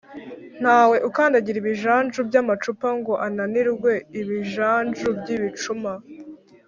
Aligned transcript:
Ntawe 0.61 0.97
ukandagira 1.09 1.57
ibijanju 1.59 2.19
by’amacupa 2.29 2.87
,ngo 2.97 3.13
ananirwe 3.27 3.91
ibijanju 4.21 5.07
by’ibicuma 5.19 5.93